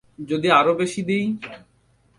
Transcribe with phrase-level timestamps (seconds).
[0.29, 1.25] যদি আরো বেশি দিই?